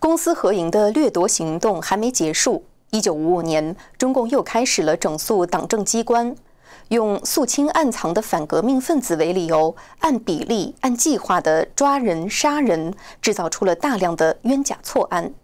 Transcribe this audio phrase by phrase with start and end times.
[0.00, 2.64] 公私合营的掠夺行动还没结束。
[2.90, 6.34] 一九五五年，中共又开始了整肃党政机关，
[6.88, 15.34] 用肃清暗藏的反革命分子为理由，按比例、按计划的抓人、杀人，制造出了大量的冤假错案。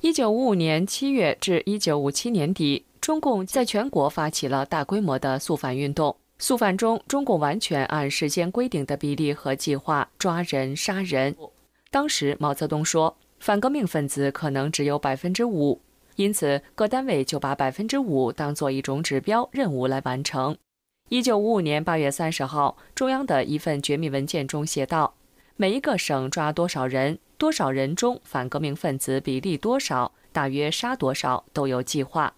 [0.00, 6.16] 一九五五年七月至一九五七年底，中共在全国发起了大规模的肃反运动。
[6.38, 11.36] 肃反中，中共完全按事先规定的比例和计划抓人、杀人。
[11.92, 13.16] 当时毛泽东说，
[13.46, 15.80] 反革命分子可能只有百分之五。
[16.16, 20.56] 因此，各单位就把百分之五当做一种指标任务来完成。
[21.10, 25.14] 一九五五年八月三十号，中央的一份绝密文件中写道
[25.54, 32.34] ：“每一个省抓多少人，多少人中反革命分子比例多少，大约杀多少，都有计划。”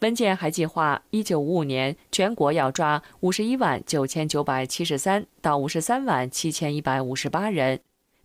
[0.00, 7.80] 文件还计划，一九五五年全国要抓五十一万九千九百七十三到五十三万七千一百五十八人。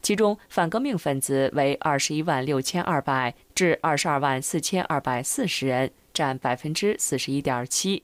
[0.05, 8.03] 其中反革命分子为二十一万六千二百至二十二万四千二百四十人，占百分之四十一点七。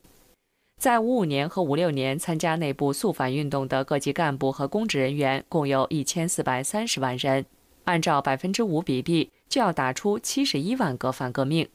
[0.81, 7.45] 在五五年和五六年参加内部肃反运动的各级干部和公职人员共有一千四百三十万人，
[7.83, 11.69] 按照百分之五比例，就要打出七十一万个反革命。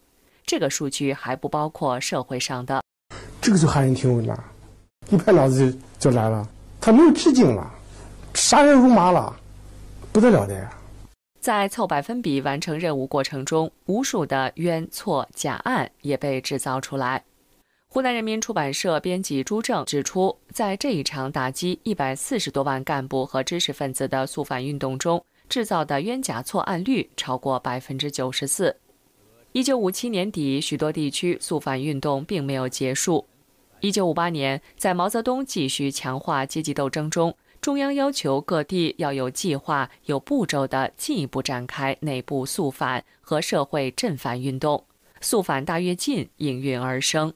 [0.45, 2.83] 这个数据还不包括社会上的。
[3.41, 4.45] 这个就骇人听闻了，
[5.09, 6.49] 一拍脑子就就来了，
[6.81, 7.73] 他没有止境了，
[8.35, 9.33] 杀人如麻了。
[10.17, 10.75] 不得了的呀！
[11.41, 17.23] 在凑百分比完成任务过程中，无数的冤错假案也被制造出来。
[17.89, 28.75] 湖南人民出版社编辑朱正指出，在这一场打击一百四十多万干部和知识分子的肃反运动中，制造的冤假错案率超过百分之九十四。
[29.53, 33.27] 一九五七年底，许多地区肃反运动并没有结束。
[33.81, 37.37] 一九五八年，在毛泽东继续强化阶级斗争中。
[37.67, 44.85] 中央要求各地要有计划、有步骤地进一步展开内部肃反和社会镇反运动，
[45.21, 47.35] 肃反大跃进应运而生。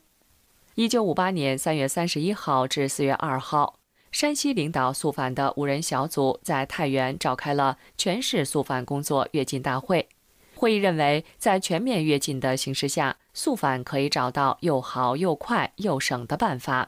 [0.75, 3.77] 一九五八年三月三十一号至四月二号，
[4.09, 10.07] 山西领导肃反的五人小组在太原召开了全市肃反工作跃进大会。
[10.55, 16.87] 会议认为，在全面跃进的形势下，肃反可以找到又好又快又省的办法。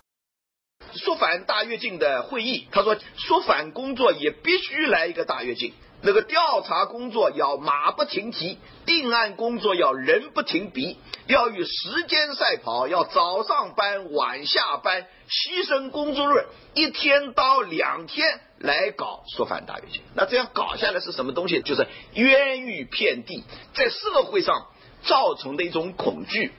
[0.95, 5.73] 肃反大跃进的会议，他说，肃反工作也必须来一个大跃进。
[6.05, 20.01] 那个调查工作要马不停蹄，定案工作要人不停笔，要与时间赛跑，要早上班晚下班，牺牲工作日一天到两天来搞肃反大跃进。
[20.13, 21.61] 那这样搞下来是什么东西？
[21.61, 24.67] 就是冤狱遍地，在社会上
[25.03, 26.51] 造成的一种恐惧。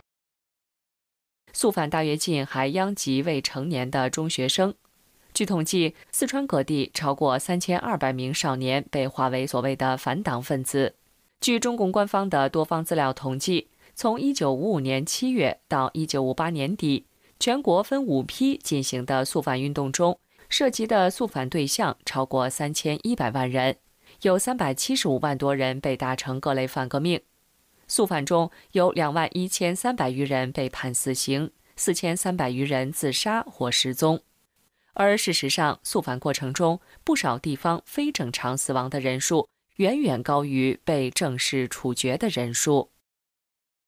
[1.54, 4.74] 肃反大跃进还殃及未成年的中学生。
[5.32, 10.94] 据统计，四川各地超过三千二百名少年被划为所谓的反党分子。
[11.40, 17.06] 据中共官方的多方资料统计，从一九五五年七月到一九五八年底，
[17.38, 23.76] 全国分五批进行的肃反运动中，涉及的肃反对象超过三千一百万人，
[24.22, 27.20] 有三百七十五万多人被打成各类反革命。
[27.86, 34.22] 诉反中有两万一千三百余人被判死刑，四千三百余人自杀或失踪。
[34.94, 42.90] 而事实上，诉反过程中不少地方非正常死亡的人数远远高于被正式处决的人数。